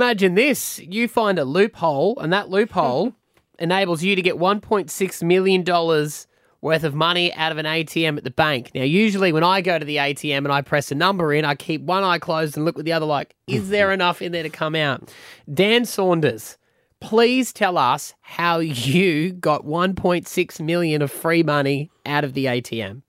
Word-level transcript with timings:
Imagine 0.00 0.34
this: 0.34 0.78
you 0.78 1.08
find 1.08 1.38
a 1.38 1.44
loophole, 1.44 2.18
and 2.20 2.32
that 2.32 2.48
loophole 2.48 3.12
enables 3.58 4.02
you 4.02 4.16
to 4.16 4.22
get 4.22 4.36
1.6 4.36 5.22
million 5.22 5.62
dollars 5.62 6.26
worth 6.62 6.84
of 6.84 6.94
money 6.94 7.34
out 7.34 7.52
of 7.52 7.58
an 7.58 7.66
ATM 7.66 8.16
at 8.16 8.24
the 8.24 8.30
bank. 8.30 8.70
Now, 8.74 8.82
usually 8.82 9.30
when 9.30 9.44
I 9.44 9.60
go 9.60 9.78
to 9.78 9.84
the 9.84 9.96
ATM 9.96 10.38
and 10.38 10.52
I 10.52 10.62
press 10.62 10.90
a 10.90 10.94
number 10.94 11.34
in, 11.34 11.44
I 11.44 11.54
keep 11.54 11.82
one 11.82 12.02
eye 12.02 12.18
closed 12.18 12.56
and 12.56 12.64
look 12.64 12.78
with 12.78 12.86
the 12.86 12.94
other 12.94 13.04
like, 13.04 13.34
is 13.46 13.68
there 13.68 13.92
enough 13.98 14.22
in 14.22 14.32
there 14.32 14.42
to 14.42 14.48
come 14.48 14.74
out? 14.74 15.12
Dan 15.52 15.84
Saunders, 15.84 16.56
please 17.00 17.52
tell 17.52 17.76
us 17.76 18.14
how 18.22 18.58
you 18.58 19.34
got 19.34 19.66
1.6 19.66 20.60
million 20.60 21.02
of 21.02 21.10
free 21.10 21.42
money 21.42 21.90
out 22.06 22.24
of 22.24 22.32
the 22.32 22.46
ATM. 22.46 23.02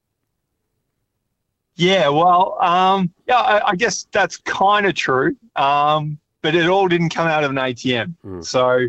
Yeah, 1.76 2.10
well, 2.10 2.58
um, 2.60 3.14
yeah, 3.30 3.38
I, 3.38 3.70
I 3.70 3.76
guess 3.78 4.08
that's 4.12 4.36
kind 4.36 4.86
of 4.86 4.94
true. 4.94 5.38
Um, 5.56 6.18
but 6.42 6.56
it 6.56 6.68
all 6.68 6.88
didn't 6.88 7.10
come 7.10 7.28
out 7.28 7.44
of 7.44 7.52
an 7.52 7.58
ATM. 7.58 8.16
Hmm. 8.22 8.42
So 8.42 8.88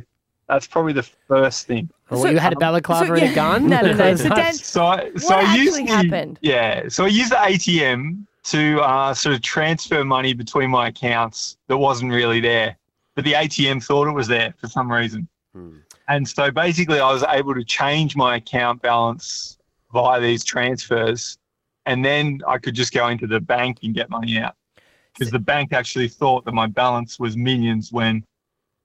that's 0.49 0.67
probably 0.67 0.93
the 0.93 1.03
first 1.03 1.67
thing. 1.67 1.89
Oh, 2.11 2.23
well, 2.23 2.33
you 2.33 2.39
had 2.39 2.53
a 2.53 2.57
um, 2.57 2.61
balaclava 2.61 3.07
so- 3.07 3.15
and 3.15 3.33
a 3.33 3.35
gun? 3.35 3.69
no, 3.69 3.81
no, 3.81 3.93
no. 3.93 4.15
So 4.17 4.29
Dan- 4.29 4.53
So, 4.55 5.11
so 5.17 5.35
What 5.35 5.45
I 5.47 5.55
used 5.55 5.79
actually 5.79 5.87
the, 5.87 5.93
happened? 5.93 6.39
Yeah, 6.43 6.89
so 6.89 7.05
I 7.05 7.09
used 7.09 7.33
the 7.33 7.37
ATM 7.37 8.27
to 8.45 8.81
uh, 8.81 9.15
sort 9.15 9.35
of 9.35 9.43
transfer 9.43 10.05
money 10.05 10.35
between 10.35 10.71
my 10.71 10.89
accounts 10.89 11.57
that 11.69 11.79
wasn't 11.79 12.12
really 12.12 12.41
there, 12.41 12.77
but 13.15 13.25
the 13.25 13.33
ATM 13.33 13.84
thought 13.84 14.09
it 14.09 14.12
was 14.12 14.29
there 14.29 14.53
for 14.59 14.67
some 14.69 14.91
reason. 14.91 15.29
Hmm. 15.55 15.77
And 16.09 16.29
so 16.29 16.51
basically, 16.51 16.98
I 17.01 17.12
was 17.12 17.23
able 17.29 17.55
to 17.55 17.65
change 17.65 18.17
my 18.17 18.37
account 18.37 18.83
balance 18.83 19.59
via 19.93 20.21
these 20.21 20.45
transfers, 20.45 21.39
and 21.87 22.05
then 22.05 22.41
I 22.47 22.59
could 22.59 22.75
just 22.75 22.93
go 22.93 23.09
into 23.09 23.27
the 23.27 23.41
bank 23.41 23.79
and 23.83 23.95
get 23.95 24.11
money 24.11 24.39
out 24.39 24.55
because 25.15 25.30
the 25.30 25.39
bank 25.39 25.73
actually 25.73 26.09
thought 26.09 26.45
that 26.45 26.52
my 26.52 26.66
balance 26.66 27.19
was 27.19 27.37
millions 27.37 27.93
when 27.93 28.25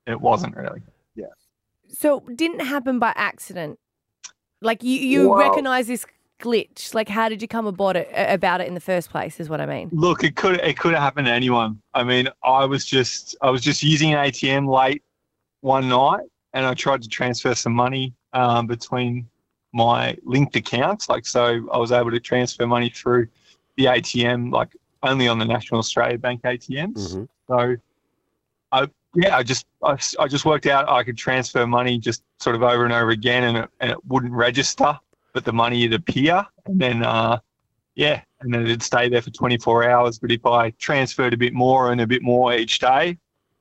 it 0.05 0.20
wasn't 0.20 0.55
really. 0.55 0.81
Yeah. 1.16 1.26
So 1.88 2.22
didn't 2.35 2.62
happen 2.62 2.99
by 2.99 3.13
accident. 3.15 3.79
Like 4.62 4.84
you, 4.84 4.99
you 4.99 5.29
Well- 5.29 5.40
recognize 5.40 5.87
this 5.87 6.05
glitch. 6.40 6.93
Like 6.93 7.10
how 7.10 7.29
did 7.29 7.41
you 7.41 7.48
come 7.48 7.65
about 7.65 7.96
it 7.96 8.10
about 8.13 8.62
it 8.62 8.68
in 8.68 8.74
the 8.74 8.79
first 8.79 9.10
place? 9.10 9.40
Is 9.40 9.49
what 9.49 9.62
I 9.62 9.65
mean. 9.65 9.90
Look, 9.91 10.24
it 10.24 10.35
could 10.35 10.60
it 10.62 10.77
could 10.77 10.93
have 10.93 11.02
happened 11.02 11.27
to 11.27 11.34
anyone. 11.34 11.82
I 11.93 12.04
mean, 12.04 12.30
I 12.43 12.65
was 12.65 12.85
just 12.85 13.35
I 13.41 13.49
was 13.49 13.62
just 13.62 13.84
using 13.84 14.13
an 14.13 14.20
ATM 14.20 14.68
late 14.71 15.04
one 15.62 15.90
night, 15.90 16.26
and 16.54 16.65
I 16.65 16.74
tried 16.74 17.02
to 17.04 17.09
transfer 17.09 17.55
some 17.55 17.74
money 17.74 18.13
um, 18.34 18.68
between 18.68 19.27
my 19.74 20.15
linked 20.24 20.55
accounts. 20.55 21.09
Like, 21.09 21.26
so 21.26 21.68
I 21.71 21.77
was 21.77 21.91
able 21.91 22.12
to 22.12 22.20
transfer 22.20 22.65
money 22.68 22.90
through 22.90 23.27
the 23.76 23.85
ATM, 23.85 24.52
like 24.52 24.76
only 25.03 25.27
on 25.27 25.40
the 25.40 25.45
National 25.45 25.79
Australia 25.79 26.17
Bank 26.17 26.41
ATMs. 26.43 27.27
So, 27.48 27.76
I 28.71 28.87
yeah, 29.15 29.37
I 29.37 29.43
just 29.43 29.65
I, 29.84 29.98
I 30.20 30.27
just 30.27 30.45
worked 30.45 30.65
out 30.67 30.87
I 30.90 31.03
could 31.03 31.17
transfer 31.17 31.65
money 31.65 31.98
just 31.98 32.23
sort 32.40 32.55
of 32.55 32.63
over 32.63 32.84
and 32.84 32.93
over 32.93 33.12
again, 33.12 33.43
and 33.43 33.57
it, 33.57 33.70
and 33.79 33.91
it 33.91 34.05
wouldn't 34.05 34.34
register, 34.34 34.98
but 35.34 35.45
the 35.45 35.53
money 35.53 35.87
would 35.87 35.93
appear, 35.93 36.45
and 36.65 36.79
then 36.79 37.03
uh, 37.03 37.40
yeah, 37.95 38.21
and 38.41 38.53
then 38.53 38.63
it'd 38.63 38.84
stay 38.84 39.09
there 39.09 39.21
for 39.21 39.31
24 39.31 39.90
hours. 39.90 40.20
But 40.20 40.31
if 40.31 40.45
I 40.45 40.70
transferred 40.71 41.34
a 41.34 41.37
bit 41.37 41.53
more 41.53 41.91
and 41.91 42.01
a 42.01 42.07
bit 42.07 42.21
more 42.21 42.53
each 42.53 42.79
day, 42.79 43.18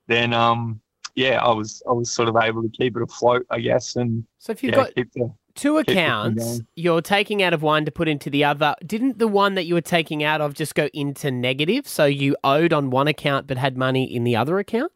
then 0.08 0.32
um, 0.32 0.80
yeah, 1.14 1.42
I 1.42 1.52
was 1.52 1.82
I 1.88 1.92
was 1.92 2.12
sort 2.12 2.28
of 2.28 2.36
able 2.36 2.62
to 2.62 2.68
keep 2.68 2.96
it 2.96 3.02
afloat, 3.02 3.46
I 3.50 3.60
guess. 3.60 3.96
And 3.96 4.26
So 4.38 4.52
if 4.52 4.62
you've 4.62 4.72
yeah, 4.72 4.84
got 4.84 4.94
keep 4.94 5.12
the, 5.14 5.32
two 5.56 5.78
keep 5.78 5.86
the 5.86 5.92
thing 5.92 5.98
accounts, 5.98 6.60
you're 6.76 7.00
taking 7.00 7.42
out 7.42 7.52
of 7.52 7.62
one 7.62 7.84
to 7.84 7.90
put 7.90 8.08
into 8.08 8.30
the 8.30 8.44
other. 8.44 8.74
Didn't 8.84 9.18
the 9.18 9.28
one 9.28 9.54
that 9.54 9.64
you 9.64 9.74
were 9.74 9.80
taking 9.80 10.22
out 10.22 10.40
of 10.40 10.54
just 10.54 10.74
go 10.74 10.88
into 10.92 11.30
negative? 11.30 11.88
So 11.88 12.04
you 12.04 12.36
owed 12.44 12.72
on 12.72 12.90
one 12.90 13.08
account 13.08 13.46
but 13.46 13.58
had 13.58 13.76
money 13.76 14.04
in 14.04 14.24
the 14.24 14.36
other 14.36 14.58
account? 14.58 14.92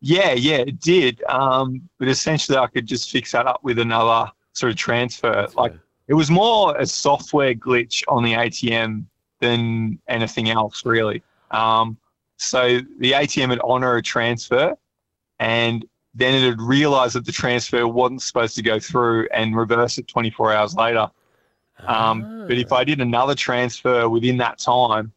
Yeah, 0.00 0.32
yeah, 0.32 0.58
it 0.58 0.80
did. 0.80 1.22
Um, 1.24 1.88
but 1.98 2.08
essentially, 2.08 2.56
I 2.56 2.68
could 2.68 2.86
just 2.86 3.10
fix 3.10 3.32
that 3.32 3.46
up 3.46 3.62
with 3.62 3.78
another 3.78 4.30
sort 4.52 4.70
of 4.70 4.76
transfer. 4.76 5.48
Like 5.54 5.74
it 6.06 6.14
was 6.14 6.30
more 6.30 6.76
a 6.76 6.86
software 6.86 7.54
glitch 7.54 8.02
on 8.08 8.22
the 8.22 8.32
ATM 8.32 9.04
than 9.40 9.98
anything 10.08 10.50
else, 10.50 10.84
really. 10.84 11.22
Um, 11.50 11.96
so 12.36 12.80
the 12.98 13.12
ATM 13.12 13.48
would 13.48 13.60
honor 13.64 13.96
a 13.96 14.02
transfer, 14.02 14.76
and 15.40 15.84
then 16.18 16.34
it 16.34 16.48
would 16.48 16.60
realize 16.60 17.12
that 17.12 17.24
the 17.24 17.32
transfer 17.32 17.86
wasn't 17.86 18.22
supposed 18.22 18.56
to 18.56 18.62
go 18.62 18.78
through 18.80 19.28
and 19.32 19.56
reverse 19.56 19.98
it 19.98 20.08
24 20.08 20.52
hours 20.52 20.74
later. 20.74 21.08
Um, 21.86 22.44
but 22.48 22.58
if 22.58 22.72
I 22.72 22.82
did 22.82 23.00
another 23.00 23.36
transfer 23.36 24.08
within 24.08 24.36
that 24.38 24.58
time, 24.58 25.12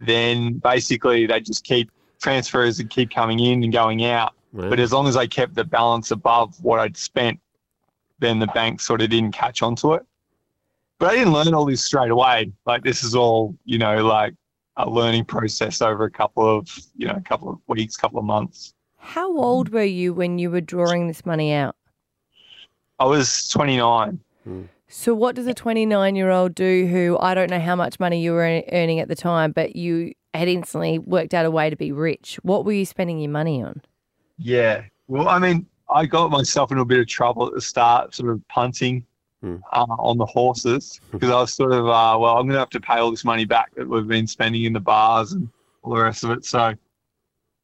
then 0.00 0.54
basically 0.54 1.26
they 1.26 1.40
just 1.40 1.62
keep 1.64 1.90
transfers 2.20 2.80
and 2.80 2.88
keep 2.88 3.10
coming 3.10 3.38
in 3.38 3.62
and 3.62 3.72
going 3.72 4.04
out. 4.04 4.32
But 4.70 4.80
as 4.80 4.92
long 4.92 5.06
as 5.08 5.16
I 5.16 5.26
kept 5.26 5.54
the 5.54 5.64
balance 5.64 6.10
above 6.10 6.62
what 6.62 6.80
I'd 6.80 6.96
spent, 6.96 7.38
then 8.18 8.38
the 8.38 8.46
bank 8.48 8.80
sort 8.80 9.02
of 9.02 9.10
didn't 9.10 9.32
catch 9.32 9.62
onto 9.62 9.92
it. 9.94 10.02
But 10.98 11.10
I 11.10 11.16
didn't 11.16 11.32
learn 11.32 11.52
all 11.52 11.66
this 11.66 11.84
straight 11.84 12.10
away. 12.10 12.52
Like 12.64 12.82
this 12.82 13.02
is 13.02 13.14
all, 13.14 13.54
you 13.64 13.78
know, 13.78 14.06
like 14.06 14.32
a 14.76 14.88
learning 14.88 15.24
process 15.26 15.82
over 15.82 16.04
a 16.04 16.10
couple 16.10 16.48
of, 16.48 16.68
you 16.96 17.08
know, 17.08 17.14
a 17.14 17.20
couple 17.20 17.50
of 17.50 17.58
weeks, 17.66 17.96
couple 17.96 18.18
of 18.18 18.24
months. 18.24 18.73
How 19.04 19.36
old 19.36 19.68
were 19.68 19.84
you 19.84 20.14
when 20.14 20.38
you 20.38 20.50
were 20.50 20.62
drawing 20.62 21.08
this 21.08 21.26
money 21.26 21.52
out? 21.52 21.76
I 22.98 23.04
was 23.04 23.48
29. 23.48 24.18
So 24.88 25.14
what 25.14 25.36
does 25.36 25.46
a 25.46 25.52
29 25.54 26.16
year 26.16 26.30
old 26.30 26.54
do 26.54 26.86
who 26.86 27.18
I 27.20 27.34
don't 27.34 27.50
know 27.50 27.60
how 27.60 27.76
much 27.76 28.00
money 28.00 28.22
you 28.22 28.32
were 28.32 28.62
earning 28.72 29.00
at 29.00 29.08
the 29.08 29.14
time, 29.14 29.52
but 29.52 29.76
you 29.76 30.14
had 30.32 30.48
instantly 30.48 30.98
worked 30.98 31.34
out 31.34 31.44
a 31.44 31.50
way 31.50 31.68
to 31.68 31.76
be 31.76 31.92
rich? 31.92 32.38
What 32.42 32.64
were 32.64 32.72
you 32.72 32.86
spending 32.86 33.20
your 33.20 33.30
money 33.30 33.62
on? 33.62 33.82
Yeah. 34.38 34.84
Well, 35.06 35.28
I 35.28 35.38
mean, 35.38 35.66
I 35.90 36.06
got 36.06 36.30
myself 36.30 36.72
in 36.72 36.78
a 36.78 36.84
bit 36.84 36.98
of 36.98 37.06
trouble 37.06 37.46
at 37.46 37.52
the 37.52 37.60
start, 37.60 38.14
sort 38.14 38.32
of 38.32 38.40
punting 38.48 39.04
uh, 39.44 39.86
on 39.98 40.16
the 40.16 40.26
horses 40.26 41.00
because 41.12 41.28
I 41.28 41.40
was 41.40 41.52
sort 41.52 41.72
of, 41.72 41.86
uh, 41.86 42.16
well, 42.18 42.38
I'm 42.38 42.46
going 42.46 42.54
to 42.54 42.58
have 42.58 42.70
to 42.70 42.80
pay 42.80 42.94
all 42.94 43.10
this 43.10 43.24
money 43.24 43.44
back 43.44 43.74
that 43.74 43.86
we've 43.86 44.08
been 44.08 44.26
spending 44.26 44.64
in 44.64 44.72
the 44.72 44.80
bars 44.80 45.32
and 45.32 45.48
all 45.82 45.94
the 45.94 46.02
rest 46.02 46.24
of 46.24 46.30
it. 46.30 46.46
So 46.46 46.74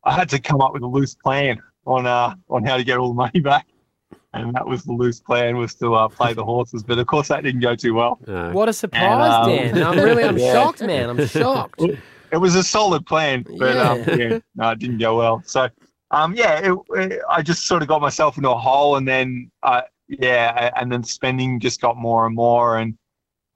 I 0.04 0.12
had 0.14 0.28
to 0.30 0.38
come 0.38 0.60
up 0.60 0.72
with 0.72 0.82
a 0.82 0.86
loose 0.86 1.14
plan 1.14 1.60
on 1.86 2.06
uh, 2.06 2.34
on 2.48 2.64
how 2.64 2.76
to 2.76 2.84
get 2.84 2.98
all 2.98 3.08
the 3.08 3.14
money 3.14 3.40
back. 3.40 3.66
And 4.32 4.54
that 4.54 4.64
was 4.66 4.84
the 4.84 4.92
loose 4.92 5.20
plan 5.20 5.56
was 5.56 5.74
to 5.76 5.94
uh, 5.94 6.08
play 6.08 6.34
the 6.34 6.44
horses. 6.44 6.84
But 6.84 6.98
of 6.98 7.06
course, 7.08 7.28
that 7.28 7.42
didn't 7.42 7.62
go 7.62 7.74
too 7.74 7.94
well. 7.94 8.20
What 8.52 8.68
a 8.68 8.72
surprise, 8.72 9.48
And, 9.48 9.72
um, 9.72 9.74
Dan. 9.74 9.82
I'm 9.82 9.96
really, 10.04 10.22
I'm 10.24 10.38
yeah. 10.46 10.52
shocked, 10.52 10.82
man. 10.82 11.10
I'm 11.10 11.26
shocked. 11.26 11.82
It 12.32 12.36
was 12.36 12.54
a 12.54 12.62
solid 12.62 13.04
plan, 13.06 13.44
but 13.58 13.74
Yeah. 13.74 13.90
um, 13.90 14.04
yeah, 14.16 14.38
no, 14.54 14.70
it 14.70 14.78
didn't 14.78 14.98
go 14.98 15.16
well. 15.18 15.42
So, 15.46 15.68
um, 16.12 16.32
yeah, 16.36 16.60
it, 16.72 16.78
it, 16.90 17.20
I 17.28 17.42
just 17.42 17.66
sort 17.66 17.82
of 17.82 17.88
got 17.88 18.00
myself 18.00 18.36
into 18.36 18.48
a 18.50 18.56
hole, 18.56 18.94
and 18.94 19.08
then, 19.08 19.50
uh, 19.64 19.80
yeah, 20.06 20.70
and 20.76 20.92
then 20.92 21.02
spending 21.02 21.58
just 21.58 21.80
got 21.80 21.96
more 21.96 22.26
and 22.26 22.36
more, 22.36 22.78
and 22.78 22.96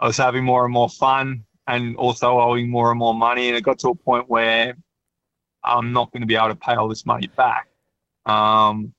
I 0.01 0.09
was 0.09 0.17
having 0.17 0.43
more 0.43 0.65
and 0.65 0.73
more 0.75 0.89
fun, 0.89 1.45
and 1.69 1.97
also 1.97 2.41
owing 2.41 2.69
more 2.69 2.91
and 2.91 2.99
more 2.99 3.15
money, 3.15 3.47
and 3.47 3.57
it 3.57 3.63
got 3.63 3.79
to 3.79 3.91
a 3.91 3.95
point 3.95 4.29
where 4.29 4.75
I'm 5.65 5.93
not 5.93 6.13
going 6.13 6.21
to 6.21 6.27
be 6.27 6.37
able 6.37 6.49
to 6.49 6.55
pay 6.55 6.75
all 6.75 6.89
this 6.89 7.07
money 7.07 7.29
back. 7.29 7.69
Um, 8.27 8.93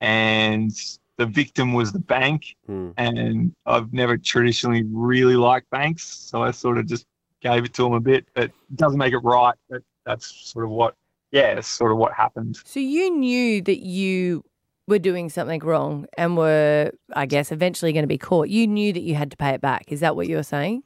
and 0.00 0.70
the 1.16 1.26
victim 1.26 1.72
was 1.74 1.92
the 1.92 1.98
bank, 1.98 2.56
and 2.96 3.54
I've 3.66 3.92
never 3.92 4.16
traditionally 4.16 4.84
really 4.90 5.36
liked 5.36 5.70
banks, 5.70 6.04
so 6.04 6.42
I 6.42 6.50
sort 6.50 6.78
of 6.78 6.86
just 6.86 7.06
gave 7.40 7.64
it 7.64 7.74
to 7.74 7.82
them 7.82 7.92
a 7.92 8.00
bit. 8.00 8.26
But 8.34 8.44
it 8.44 8.76
doesn't 8.76 8.98
make 8.98 9.12
it 9.12 9.18
right. 9.18 9.54
But 9.68 9.82
that's 10.04 10.26
sort 10.50 10.64
of 10.64 10.70
what, 10.70 10.96
yeah, 11.30 11.60
sort 11.60 11.92
of 11.92 11.98
what 11.98 12.12
happened. 12.12 12.58
So 12.64 12.80
you 12.80 13.10
knew 13.10 13.62
that 13.62 13.80
you 13.80 14.44
were 14.88 14.98
doing 14.98 15.30
something 15.30 15.60
wrong 15.60 16.06
and 16.18 16.36
were, 16.36 16.90
I 17.12 17.26
guess, 17.26 17.52
eventually 17.52 17.92
going 17.92 18.02
to 18.02 18.08
be 18.08 18.18
caught. 18.18 18.48
You 18.48 18.66
knew 18.66 18.92
that 18.92 19.02
you 19.02 19.14
had 19.14 19.30
to 19.30 19.36
pay 19.36 19.50
it 19.50 19.60
back. 19.60 19.92
Is 19.92 20.00
that 20.00 20.16
what 20.16 20.28
you 20.28 20.36
were 20.36 20.42
saying? 20.42 20.82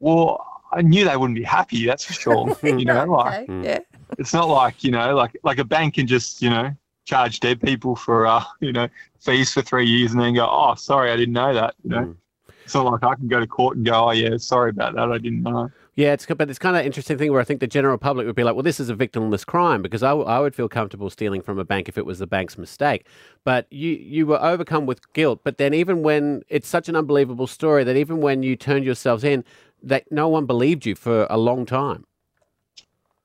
Well, 0.00 0.44
I 0.72 0.82
knew 0.82 1.04
they 1.04 1.16
wouldn't 1.16 1.38
be 1.38 1.44
happy. 1.44 1.86
That's 1.86 2.04
for 2.04 2.12
sure. 2.14 2.56
you 2.62 2.84
know, 2.84 3.04
like 3.04 3.48
Okay, 3.48 3.62
yeah. 3.62 3.78
It's 4.18 4.32
not 4.32 4.48
like 4.48 4.84
you 4.84 4.90
know, 4.90 5.14
like 5.14 5.38
like 5.42 5.58
a 5.58 5.64
bank 5.64 5.94
can 5.94 6.06
just 6.06 6.42
you 6.42 6.50
know 6.50 6.70
charge 7.04 7.40
dead 7.40 7.60
people 7.60 7.94
for 7.94 8.26
uh 8.26 8.42
you 8.60 8.72
know 8.72 8.88
fees 9.20 9.52
for 9.52 9.62
three 9.62 9.86
years 9.86 10.12
and 10.12 10.20
then 10.20 10.34
go, 10.34 10.46
oh, 10.50 10.74
sorry, 10.74 11.10
I 11.10 11.16
didn't 11.16 11.34
know 11.34 11.54
that. 11.54 11.74
You 11.82 11.90
know, 11.90 12.16
it's 12.64 12.74
not 12.74 12.86
like 12.86 13.04
I 13.04 13.14
can 13.14 13.28
go 13.28 13.40
to 13.40 13.46
court 13.46 13.76
and 13.76 13.86
go, 13.86 14.08
oh 14.08 14.10
yeah, 14.12 14.36
sorry 14.36 14.70
about 14.70 14.94
that, 14.94 15.10
I 15.10 15.18
didn't 15.18 15.42
know. 15.42 15.70
Yeah, 15.96 16.12
it's 16.12 16.26
but 16.26 16.50
it's 16.50 16.58
kind 16.58 16.76
of 16.76 16.84
interesting 16.84 17.18
thing 17.18 17.30
where 17.30 17.40
I 17.40 17.44
think 17.44 17.60
the 17.60 17.68
general 17.68 17.98
public 17.98 18.26
would 18.26 18.34
be 18.34 18.42
like, 18.42 18.54
well, 18.54 18.64
this 18.64 18.80
is 18.80 18.90
a 18.90 18.96
victimless 18.96 19.46
crime 19.46 19.80
because 19.80 20.02
I, 20.02 20.08
w- 20.08 20.26
I 20.26 20.40
would 20.40 20.52
feel 20.54 20.68
comfortable 20.68 21.08
stealing 21.08 21.40
from 21.40 21.56
a 21.56 21.64
bank 21.64 21.88
if 21.88 21.96
it 21.96 22.04
was 22.04 22.18
the 22.18 22.26
bank's 22.26 22.58
mistake. 22.58 23.06
But 23.44 23.68
you 23.70 23.90
you 23.90 24.26
were 24.26 24.42
overcome 24.42 24.86
with 24.86 25.12
guilt. 25.12 25.40
But 25.44 25.58
then 25.58 25.72
even 25.72 26.02
when 26.02 26.42
it's 26.48 26.66
such 26.66 26.88
an 26.88 26.96
unbelievable 26.96 27.46
story 27.46 27.84
that 27.84 27.96
even 27.96 28.20
when 28.20 28.42
you 28.42 28.56
turned 28.56 28.84
yourselves 28.84 29.22
in, 29.22 29.44
that 29.84 30.10
no 30.10 30.28
one 30.28 30.46
believed 30.46 30.84
you 30.84 30.96
for 30.96 31.28
a 31.30 31.38
long 31.38 31.64
time. 31.64 32.06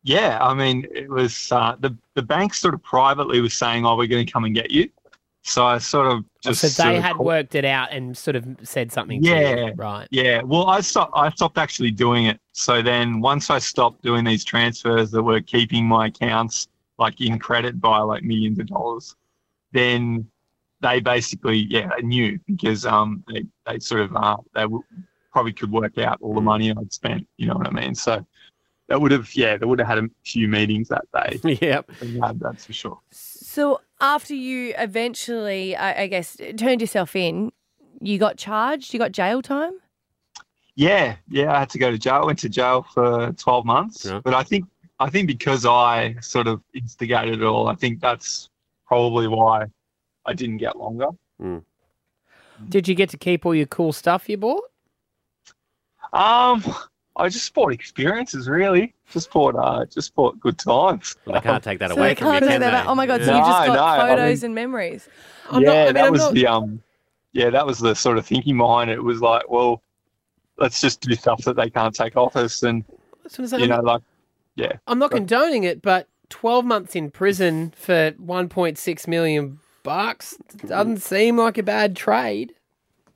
Yeah, 0.03 0.37
I 0.41 0.53
mean, 0.53 0.87
it 0.93 1.09
was 1.09 1.51
uh, 1.51 1.75
the 1.79 1.95
the 2.15 2.21
bank 2.21 2.53
sort 2.53 2.73
of 2.73 2.81
privately 2.83 3.41
was 3.41 3.53
saying, 3.53 3.85
"Oh, 3.85 3.95
we're 3.97 4.07
going 4.07 4.25
to 4.25 4.31
come 4.31 4.45
and 4.45 4.55
get 4.55 4.71
you." 4.71 4.89
So 5.43 5.65
I 5.65 5.77
sort 5.77 6.07
of 6.07 6.23
just 6.43 6.61
so 6.75 6.83
they 6.83 6.99
had 7.01 7.15
called- 7.15 7.25
worked 7.25 7.55
it 7.55 7.65
out 7.65 7.91
and 7.91 8.15
sort 8.17 8.35
of 8.35 8.45
said 8.63 8.91
something 8.91 9.21
to 9.23 9.29
Yeah. 9.29 9.71
Right. 9.75 10.07
Yeah, 10.11 10.41
well, 10.43 10.67
I 10.67 10.81
stopped. 10.81 11.13
I 11.15 11.29
stopped 11.31 11.57
actually 11.57 11.91
doing 11.91 12.25
it. 12.25 12.39
So 12.51 12.81
then, 12.81 13.19
once 13.21 13.49
I 13.49 13.57
stopped 13.59 14.01
doing 14.03 14.23
these 14.23 14.43
transfers 14.43 15.11
that 15.11 15.23
were 15.23 15.41
keeping 15.41 15.85
my 15.85 16.07
accounts 16.07 16.67
like 16.97 17.19
in 17.21 17.39
credit 17.39 17.79
by 17.79 17.99
like 17.99 18.23
millions 18.23 18.59
of 18.59 18.67
dollars, 18.67 19.15
then 19.71 20.29
they 20.81 20.99
basically 21.01 21.57
yeah 21.69 21.89
they 21.95 22.03
knew 22.05 22.39
because 22.47 22.85
um 22.85 23.21
they 23.27 23.43
they 23.65 23.79
sort 23.79 24.01
of 24.01 24.15
uh 24.15 24.37
they 24.53 24.61
w- 24.61 24.83
probably 25.33 25.51
could 25.53 25.71
work 25.71 25.97
out 25.97 26.17
all 26.21 26.33
the 26.33 26.41
money 26.41 26.71
I'd 26.71 26.93
spent. 26.93 27.27
You 27.37 27.47
know 27.47 27.55
what 27.55 27.67
I 27.67 27.71
mean? 27.71 27.95
So 27.95 28.25
that 28.89 28.99
would 28.99 29.11
have 29.11 29.33
yeah 29.35 29.55
they 29.55 29.65
would 29.65 29.79
have 29.79 29.87
had 29.87 29.97
a 29.99 30.09
few 30.25 30.47
meetings 30.47 30.89
that 30.89 31.05
day. 31.13 31.57
yep. 31.61 31.89
Yeah, 32.01 32.33
that's 32.35 32.65
for 32.65 32.73
sure. 32.73 32.99
So 33.11 33.81
after 34.01 34.33
you 34.33 34.73
eventually, 34.77 35.75
I, 35.75 36.03
I 36.03 36.07
guess, 36.07 36.37
turned 36.57 36.81
yourself 36.81 37.15
in, 37.15 37.51
you 38.01 38.17
got 38.17 38.37
charged. 38.37 38.93
You 38.93 38.99
got 38.99 39.11
jail 39.11 39.41
time. 39.41 39.73
Yeah, 40.75 41.15
yeah, 41.27 41.53
I 41.53 41.59
had 41.59 41.69
to 41.71 41.79
go 41.79 41.91
to 41.91 41.97
jail. 41.97 42.25
Went 42.25 42.39
to 42.39 42.49
jail 42.49 42.85
for 42.93 43.31
twelve 43.33 43.65
months. 43.65 44.05
Yeah. 44.05 44.21
But 44.23 44.33
I 44.33 44.43
think 44.43 44.65
I 44.99 45.09
think 45.09 45.27
because 45.27 45.65
I 45.65 46.15
sort 46.21 46.47
of 46.47 46.61
instigated 46.73 47.41
it 47.41 47.45
all, 47.45 47.67
I 47.67 47.75
think 47.75 47.99
that's 47.99 48.49
probably 48.87 49.27
why 49.27 49.65
I 50.25 50.33
didn't 50.33 50.57
get 50.57 50.77
longer. 50.77 51.09
Did 52.67 52.87
you 52.87 52.95
get 52.95 53.09
to 53.09 53.17
keep 53.17 53.45
all 53.45 53.55
your 53.55 53.67
cool 53.67 53.93
stuff 53.93 54.27
you 54.27 54.37
bought? 54.37 54.63
Um, 56.11 56.63
I 57.19 57.29
just 57.29 57.53
bought 57.53 57.71
experiences, 57.73 58.47
really. 58.47 58.93
Just 59.11 59.31
bought, 59.31 59.55
uh, 59.55 59.85
just 59.85 60.15
bought 60.15 60.39
good 60.39 60.57
times. 60.57 61.15
Well, 61.25 61.35
they 61.35 61.41
can't 61.41 61.63
take 61.63 61.79
that 61.79 61.89
So 61.91 61.97
away 61.97 62.09
they 62.09 62.15
from 62.15 62.27
you, 62.27 62.31
can't 62.33 62.43
take 62.43 62.51
can 62.51 62.61
that 62.61 62.65
they? 62.71 62.77
back. 62.77 62.85
Oh 62.87 62.95
my 62.95 63.05
god! 63.05 63.21
So 63.23 63.31
Yeah. 63.31 63.37
you 63.37 63.43
just 63.43 63.67
No, 63.67 63.73
got 63.73 63.75
no, 63.75 63.83
I 64.03 64.07
photos 64.15 64.41
mean- 64.41 64.45
and 64.45 64.55
memories. 64.55 65.09
I'm 65.51 65.61
yeah, 65.63 65.67
not, 65.67 65.77
I 65.77 65.85
mean, 65.85 65.93
that 65.95 66.05
I'm 66.05 66.11
was 66.11 66.21
not, 66.21 66.33
the 66.33 66.47
um, 66.47 66.81
yeah, 67.33 67.49
that 67.49 67.65
was 67.65 67.79
the 67.79 67.93
sort 67.95 68.17
of 68.17 68.25
thinking 68.25 68.57
behind 68.57 68.89
it. 68.89 68.93
It 68.99 69.03
was 69.03 69.21
like, 69.21 69.49
well, 69.49 69.81
let's 70.57 70.79
just 70.81 71.01
do 71.01 71.13
stuff 71.15 71.43
that 71.43 71.55
they 71.55 71.69
can't 71.69 71.93
take 71.93 72.15
off 72.15 72.35
us, 72.35 72.63
and 72.63 72.83
I 73.37 73.41
was 73.41 73.51
you 73.51 73.59
I'm, 73.59 73.69
know, 73.69 73.75
not, 73.81 74.03
like, 74.57 74.79
I'm 74.87 74.99
not 74.99 75.11
condoning 75.11 75.63
it, 75.63 75.81
but 75.81 76.07
12 76.29 76.65
months 76.65 76.95
in 76.95 77.09
prison 77.11 77.73
for 77.75 78.11
1.6 78.11 79.07
million 79.07 79.59
bucks 79.83 80.37
doesn't 80.67 80.97
seem 81.01 81.37
like 81.37 81.57
a 81.57 81.63
bad 81.63 81.95
trade. 81.95 82.53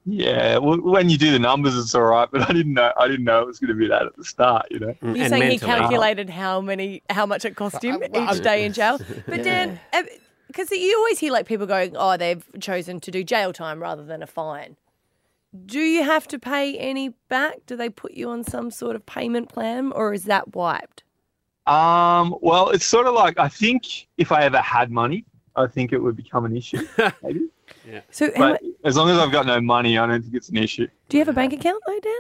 Yeah. 0.06 0.58
Well, 0.58 0.80
when 0.82 1.10
you 1.10 1.18
do 1.18 1.32
the 1.32 1.40
numbers, 1.40 1.78
it's 1.78 1.96
all 1.96 2.04
right, 2.04 2.28
but 2.32 2.50
I 2.50 2.54
didn't 2.54 2.74
know, 2.74 2.92
I 2.98 3.08
didn't 3.08 3.26
know 3.26 3.42
it 3.42 3.48
was 3.48 3.60
going 3.60 3.70
to 3.70 3.76
be 3.76 3.88
that 3.88 4.04
at 4.04 4.16
the 4.16 4.26
start. 4.26 4.68
You 4.70 4.80
know. 4.80 4.96
You're 5.02 5.18
and 5.18 5.30
saying 5.30 5.52
he 5.52 5.60
calculated 5.60 6.30
how 6.30 6.62
many, 6.62 7.04
how 7.10 7.26
much 7.26 7.46
it 7.46 7.56
cost 7.56 7.84
him 7.84 7.96
Uh, 7.96 8.08
well, 8.12 8.36
each 8.36 8.44
day 8.44 8.66
in 8.66 8.74
jail. 8.74 9.00
But 9.28 9.44
Dan, 9.44 9.80
because 10.48 10.72
you 10.72 10.98
always 10.98 11.20
hear 11.20 11.32
like 11.32 11.46
people 11.46 11.66
going, 11.66 11.96
"Oh, 11.96 12.18
they've 12.18 12.46
chosen 12.60 13.00
to 13.02 13.12
do 13.12 13.24
jail 13.24 13.54
time 13.54 13.82
rather 13.82 14.04
than 14.04 14.22
a 14.22 14.28
fine." 14.28 14.76
Do 15.66 15.80
you 15.80 16.04
have 16.04 16.28
to 16.30 16.40
pay 16.40 16.78
any 16.78 17.10
back? 17.30 17.60
Do 17.68 17.76
they 17.76 17.90
put 17.90 18.14
you 18.14 18.30
on 18.30 18.44
some 18.44 18.72
sort 18.72 18.96
of 18.96 19.06
payment 19.06 19.50
plan, 19.50 19.92
or 19.92 20.14
is 20.14 20.24
that 20.24 20.56
wiped? 20.56 21.04
Um, 21.68 22.36
well, 22.42 22.70
it's 22.70 22.86
sort 22.86 23.08
of 23.08 23.14
like 23.14 23.40
I 23.40 23.48
think 23.48 24.08
if 24.18 24.32
I 24.32 24.44
ever 24.44 24.58
had 24.58 24.92
money, 24.92 25.26
I 25.56 25.68
think 25.68 25.94
it 25.94 26.00
would 26.00 26.16
become 26.16 26.46
an 26.46 26.58
issue. 26.58 26.86
Maybe. 27.24 27.48
So, 28.12 28.32
how, 28.36 28.54
But 28.54 28.62
as 28.84 28.96
long 28.96 29.10
as 29.10 29.18
I've 29.18 29.32
got 29.32 29.46
no 29.46 29.60
money, 29.62 29.98
I 29.98 30.06
don't 30.08 30.22
think 30.22 30.34
it's 30.36 30.50
an 30.50 30.58
issue. 30.58 30.88
do 31.10 31.18
you 31.18 31.22
have 31.22 31.28
a 31.30 31.34
bank 31.34 31.54
account 31.54 31.82
though, 31.86 32.00
Dan? 32.00 32.20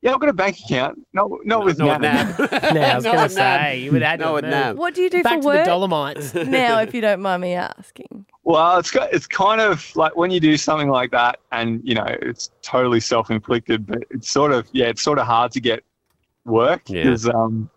Yeah, 0.00 0.14
I've 0.14 0.20
got 0.20 0.28
a 0.28 0.32
bank 0.32 0.56
account. 0.64 1.04
No, 1.12 1.40
not 1.44 1.64
with 1.64 1.78
No, 1.78 1.86
NAB. 1.86 2.00
Nab. 2.02 2.38
No, 2.74 2.80
I 2.80 2.94
was 2.94 3.04
going 3.04 3.18
to 3.18 3.28
say, 3.28 3.80
you 3.80 3.90
would 3.90 4.02
add 4.04 4.20
No, 4.20 4.34
with 4.34 4.44
Nab. 4.44 4.76
What 4.78 4.94
do 4.94 5.02
you 5.02 5.10
do 5.10 5.22
Back 5.24 5.32
for 5.34 5.36
to 5.38 5.42
the 5.42 5.48
work 5.48 5.66
Dolomites. 5.66 6.34
now, 6.34 6.78
if 6.80 6.94
you 6.94 7.00
don't 7.00 7.20
mind 7.20 7.42
me 7.42 7.54
asking? 7.54 8.24
Well, 8.44 8.78
it's 8.78 8.92
got, 8.92 9.12
it's 9.12 9.26
kind 9.26 9.60
of 9.60 9.90
like 9.96 10.16
when 10.16 10.30
you 10.30 10.38
do 10.38 10.56
something 10.56 10.88
like 10.88 11.10
that, 11.10 11.40
and 11.52 11.80
you 11.84 11.94
know 11.94 12.06
it's 12.22 12.50
totally 12.62 13.00
self-inflicted, 13.00 13.86
but 13.86 14.04
it's 14.10 14.30
sort 14.30 14.52
of 14.52 14.68
yeah, 14.72 14.86
it's 14.86 15.02
sort 15.02 15.18
of 15.18 15.26
hard 15.26 15.50
to 15.52 15.60
get 15.60 15.82
work 16.44 16.82
Yeah. 16.86 17.02
because 17.02 17.28
um, 17.28 17.68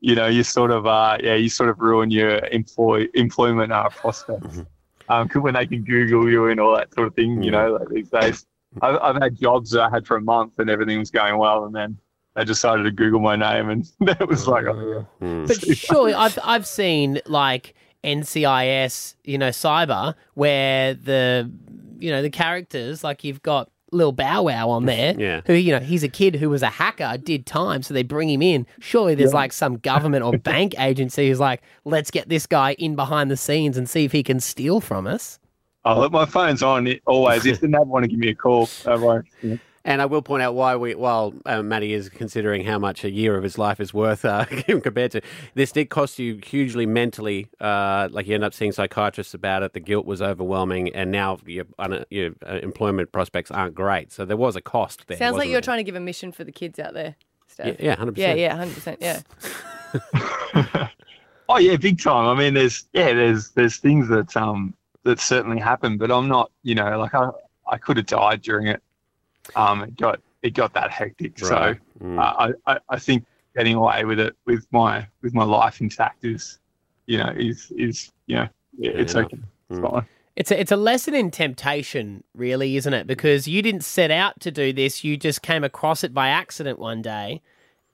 you 0.00 0.14
know, 0.14 0.26
you 0.26 0.42
sort 0.44 0.70
of 0.70 0.86
uh, 0.86 1.16
yeah, 1.22 1.34
you 1.34 1.48
sort 1.48 1.70
of 1.70 1.80
ruin 1.80 2.10
your 2.10 2.44
employ 2.52 3.06
employment 3.14 3.72
uh, 3.72 3.88
prospects. 3.88 4.60
Um, 5.08 5.28
'cause 5.28 5.42
when 5.42 5.54
they 5.54 5.66
can 5.66 5.82
Google 5.84 6.28
you 6.30 6.48
and 6.48 6.58
all 6.60 6.74
that 6.76 6.92
sort 6.94 7.06
of 7.08 7.14
thing, 7.14 7.42
you 7.42 7.50
know, 7.50 7.72
like 7.72 7.88
these 7.88 8.08
days. 8.08 8.46
I've, 8.82 8.98
I've 9.00 9.22
had 9.22 9.38
jobs 9.38 9.70
that 9.70 9.82
I 9.82 9.90
had 9.90 10.04
for 10.06 10.16
a 10.16 10.20
month 10.20 10.58
and 10.58 10.68
everything 10.68 10.98
was 10.98 11.10
going 11.10 11.36
well, 11.38 11.64
and 11.64 11.74
then 11.74 11.96
they 12.34 12.44
decided 12.44 12.82
to 12.84 12.90
Google 12.90 13.20
my 13.20 13.36
name, 13.36 13.70
and 13.70 13.84
that 14.00 14.26
was 14.26 14.48
like, 14.48 14.64
oh, 14.66 15.06
yeah. 15.20 15.26
Mm. 15.28 15.46
But 15.46 15.76
surely 15.76 16.14
I've 16.14 16.38
I've 16.42 16.66
seen 16.66 17.20
like 17.26 17.74
NCIS, 18.02 19.14
you 19.24 19.38
know, 19.38 19.50
cyber 19.50 20.14
where 20.34 20.94
the 20.94 21.50
you 21.98 22.10
know 22.10 22.22
the 22.22 22.30
characters 22.30 23.04
like 23.04 23.22
you've 23.24 23.42
got 23.42 23.70
Lil 23.94 24.12
Bow 24.12 24.42
Wow 24.42 24.68
on 24.70 24.84
there, 24.86 25.14
Yeah. 25.18 25.40
who 25.46 25.54
you 25.54 25.72
know 25.72 25.78
he's 25.80 26.02
a 26.02 26.08
kid 26.08 26.36
who 26.36 26.50
was 26.50 26.62
a 26.62 26.68
hacker, 26.70 27.16
did 27.16 27.46
time, 27.46 27.82
so 27.82 27.94
they 27.94 28.02
bring 28.02 28.28
him 28.28 28.42
in. 28.42 28.66
Surely 28.80 29.14
there's 29.14 29.32
like 29.34 29.52
some 29.52 29.76
government 29.78 30.24
or 30.24 30.36
bank 30.38 30.74
agency 30.78 31.28
who's 31.28 31.40
like, 31.40 31.62
let's 31.84 32.10
get 32.10 32.28
this 32.28 32.46
guy 32.46 32.72
in 32.74 32.96
behind 32.96 33.30
the 33.30 33.36
scenes 33.36 33.76
and 33.76 33.88
see 33.88 34.04
if 34.04 34.12
he 34.12 34.22
can 34.22 34.40
steal 34.40 34.80
from 34.80 35.06
us. 35.06 35.38
oh, 35.84 36.00
look, 36.00 36.12
my 36.12 36.24
phone's 36.26 36.62
on 36.62 36.86
it 36.86 37.02
always. 37.06 37.44
If 37.46 37.60
they 37.60 37.68
never 37.68 37.84
want 37.84 38.04
to 38.04 38.08
give 38.08 38.18
me 38.18 38.28
a 38.30 38.34
call, 38.34 38.68
don't 38.84 39.00
worry. 39.00 39.22
Yeah. 39.42 39.56
And 39.86 40.00
I 40.00 40.06
will 40.06 40.22
point 40.22 40.42
out 40.42 40.54
why 40.54 40.76
we, 40.76 40.94
while 40.94 41.34
uh, 41.44 41.62
Matty 41.62 41.92
is 41.92 42.08
considering 42.08 42.64
how 42.64 42.78
much 42.78 43.04
a 43.04 43.10
year 43.10 43.36
of 43.36 43.42
his 43.42 43.58
life 43.58 43.80
is 43.80 43.92
worth 43.92 44.24
uh, 44.24 44.44
compared 44.66 45.10
to 45.12 45.20
this, 45.54 45.72
did 45.72 45.90
cost 45.90 46.18
you 46.18 46.40
hugely 46.42 46.86
mentally. 46.86 47.48
Uh, 47.60 48.08
like 48.10 48.26
you 48.26 48.34
end 48.34 48.44
up 48.44 48.54
seeing 48.54 48.72
psychiatrists 48.72 49.34
about 49.34 49.62
it. 49.62 49.74
The 49.74 49.80
guilt 49.80 50.06
was 50.06 50.22
overwhelming, 50.22 50.94
and 50.94 51.10
now 51.10 51.38
your 51.44 51.66
your 52.08 52.30
uh, 52.46 52.60
employment 52.62 53.12
prospects 53.12 53.50
aren't 53.50 53.74
great. 53.74 54.10
So 54.10 54.24
there 54.24 54.38
was 54.38 54.56
a 54.56 54.62
cost 54.62 55.06
there. 55.06 55.18
Sounds 55.18 55.36
like 55.36 55.48
you're 55.48 55.56
there? 55.56 55.60
trying 55.60 55.78
to 55.78 55.84
give 55.84 55.96
a 55.96 56.00
mission 56.00 56.32
for 56.32 56.44
the 56.44 56.52
kids 56.52 56.78
out 56.78 56.94
there, 56.94 57.16
Steph. 57.46 57.66
Yeah, 57.66 57.74
yeah, 57.78 57.96
hundred 57.96 58.16
yeah, 58.16 58.32
percent. 58.32 58.40
yeah, 58.40 58.56
hundred 58.56 58.74
percent, 58.74 58.98
yeah. 60.72 60.88
Oh 61.48 61.58
yeah, 61.58 61.76
big 61.76 62.00
time. 62.00 62.26
I 62.26 62.34
mean, 62.34 62.54
there's 62.54 62.86
yeah, 62.92 63.12
there's 63.12 63.50
there's 63.50 63.76
things 63.76 64.08
that 64.08 64.36
um 64.36 64.74
that 65.02 65.20
certainly 65.20 65.58
happen, 65.58 65.98
but 65.98 66.10
I'm 66.10 66.28
not, 66.28 66.50
you 66.62 66.74
know, 66.74 66.98
like 66.98 67.14
I 67.14 67.30
I 67.70 67.76
could 67.76 67.96
have 67.98 68.06
died 68.06 68.42
during 68.42 68.66
it. 68.68 68.82
Um, 69.56 69.82
it 69.84 69.96
got 69.96 70.20
it 70.42 70.54
got 70.54 70.72
that 70.74 70.90
hectic. 70.90 71.40
Right. 71.42 71.76
So 71.76 72.04
Mm. 72.04 72.18
uh, 72.18 72.52
I, 72.66 72.72
I 72.72 72.78
I 72.90 72.98
think 72.98 73.24
getting 73.56 73.74
away 73.76 74.04
with 74.04 74.18
it 74.18 74.34
with 74.46 74.66
my 74.72 75.06
with 75.22 75.32
my 75.34 75.44
life 75.44 75.80
intact 75.80 76.24
is, 76.24 76.58
you 77.06 77.18
know, 77.18 77.32
is 77.36 77.72
is 77.76 78.12
you 78.26 78.36
know, 78.36 78.48
yeah, 78.78 78.90
it's 78.92 79.14
enough. 79.14 79.26
okay. 79.26 79.42
It's 79.70 79.78
Mm. 79.78 79.90
fine. 79.90 80.06
It's 80.36 80.50
a, 80.50 80.60
it's 80.60 80.72
a 80.72 80.76
lesson 80.76 81.14
in 81.14 81.30
temptation, 81.30 82.24
really, 82.34 82.76
isn't 82.76 82.92
it? 82.92 83.06
Because 83.06 83.46
you 83.46 83.62
didn't 83.62 83.84
set 83.84 84.10
out 84.10 84.40
to 84.40 84.50
do 84.50 84.72
this; 84.72 85.04
you 85.04 85.16
just 85.16 85.42
came 85.42 85.62
across 85.62 86.02
it 86.02 86.12
by 86.12 86.28
accident 86.28 86.80
one 86.80 87.00
day, 87.02 87.40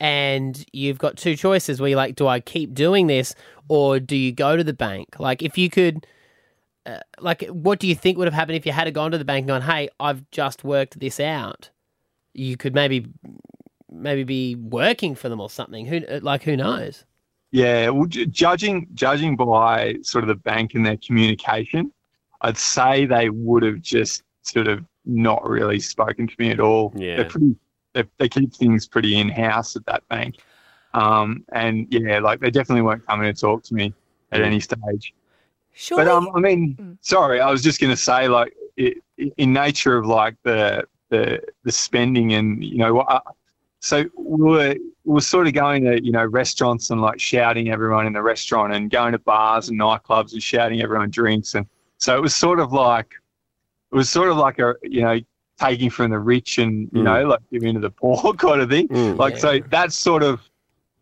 and 0.01 0.65
you've 0.73 0.99
got 0.99 1.19
two 1.19 1.37
choices 1.37 1.81
where 1.81 1.91
you're 1.91 1.97
like, 1.99 2.17
do 2.17 2.27
I 2.27 2.41
keep 2.41 2.73
doing 2.73 3.07
this 3.07 3.35
or 3.69 4.01
do 4.01 4.17
you 4.17 4.33
go 4.33 4.57
to 4.57 4.65
the 4.65 4.73
bank? 4.73 5.21
Like, 5.21 5.43
if 5.43 5.59
you 5.59 5.69
could, 5.69 6.07
uh, 6.91 7.01
like, 7.21 7.47
what 7.49 7.79
do 7.79 7.87
you 7.87 7.95
think 7.95 8.19
would 8.19 8.27
have 8.27 8.35
happened 8.35 8.57
if 8.57 8.67
you 8.67 8.73
had 8.73 8.93
gone 8.93 9.11
to 9.13 9.19
the 9.19 9.25
bank 9.25 9.43
and 9.43 9.49
gone, 9.49 9.63
hey, 9.63 9.89
I've 9.99 10.29
just 10.31 10.65
worked 10.65 10.99
this 10.99 11.21
out? 11.21 11.71
You 12.35 12.57
could 12.57 12.75
maybe, 12.75 13.07
maybe 13.91 14.25
be 14.25 14.55
working 14.57 15.15
for 15.15 15.29
them 15.29 15.41
or 15.41 15.51
something. 15.51 15.87
Who, 15.87 16.05
uh, 16.07 16.21
like, 16.23 16.43
who 16.43 16.57
knows? 16.57 17.05
Yeah, 17.53 17.89
well, 17.89 18.07
judging 18.07 18.87
judging 18.95 19.35
by 19.35 19.97
sort 20.03 20.23
of 20.23 20.29
the 20.29 20.37
bank 20.37 20.75
and 20.75 20.87
their 20.87 20.97
communication, 20.99 21.93
I'd 22.43 22.57
say 22.57 23.07
they 23.07 23.29
would 23.29 23.65
have 23.65 23.81
just 23.81 24.23
sort 24.43 24.69
of 24.69 24.85
not 25.05 25.45
really 25.49 25.81
spoken 25.81 26.29
to 26.29 26.35
me 26.39 26.51
at 26.51 26.61
all. 26.61 26.93
Yeah. 26.97 27.17
They're 27.17 27.29
pretty. 27.29 27.57
They, 27.93 28.05
they 28.19 28.29
keep 28.29 28.55
things 28.55 28.87
pretty 28.87 29.19
in 29.19 29.29
house 29.29 29.75
at 29.75 29.85
that 29.87 30.07
bank, 30.09 30.37
um, 30.95 31.45
and 31.51 31.89
yeah, 31.91 32.21
like 32.21 32.39
they 32.39 32.53
definitely 32.53 32.83
weren't 32.83 33.05
coming 33.05 33.35
to 33.35 33.41
talk 33.41 33.65
to 33.65 33.75
me 33.75 33.93
at 34.31 34.43
any 34.43 34.61
stage. 34.61 35.13
Surely, 35.81 36.05
But 36.05 36.11
um, 36.13 36.29
I 36.35 36.41
mean, 36.41 36.77
Mm. 36.79 36.99
sorry, 37.01 37.41
I 37.41 37.51
was 37.51 37.63
just 37.63 37.81
going 37.81 37.91
to 37.91 37.97
say, 37.97 38.29
like, 38.29 38.55
it, 38.77 38.99
in 39.39 39.53
nature 39.53 39.97
of 39.97 40.05
like 40.07 40.37
the 40.43 40.85
the 41.09 41.41
the 41.65 41.73
spending 41.73 42.35
and 42.35 42.63
you 42.63 42.77
know, 42.79 43.01
uh, 43.01 43.21
so 43.81 44.05
we 44.19 44.43
were 44.43 44.75
we 45.05 45.15
were 45.15 45.21
sort 45.23 45.47
of 45.47 45.55
going 45.55 45.85
to 45.85 46.05
you 46.05 46.13
know 46.13 46.25
restaurants 46.27 46.91
and 46.91 47.01
like 47.01 47.19
shouting 47.19 47.71
everyone 47.71 48.07
in 48.07 48.13
the 48.13 48.23
restaurant 48.23 48.75
and 48.75 48.91
going 48.91 49.13
to 49.13 49.19
bars 49.19 49.71
and 49.71 49.81
nightclubs 49.81 50.33
and 50.35 50.43
shouting 50.43 50.83
everyone 50.83 51.09
drinks 51.11 51.55
and 51.55 51.67
so 51.99 52.15
it 52.17 52.21
was 52.21 52.35
sort 52.35 52.61
of 52.61 52.73
like 52.73 53.15
it 53.91 53.97
was 53.97 54.09
sort 54.11 54.29
of 54.31 54.37
like 54.37 54.59
a 54.59 54.75
you 54.83 55.01
know 55.01 55.19
taking 55.59 55.91
from 55.91 56.11
the 56.11 56.19
rich 56.19 56.59
and 56.59 56.91
you 56.93 57.01
Mm. 57.01 57.05
know 57.05 57.29
like 57.29 57.41
giving 57.51 57.75
to 57.75 57.81
the 57.81 57.91
poor 58.03 58.35
kind 58.35 58.61
of 58.61 58.69
thing. 58.69 58.89
Mm. 58.89 59.19
Like 59.19 59.37
so 59.39 59.59
that's 59.71 59.97
sort 59.97 60.23
of 60.23 60.41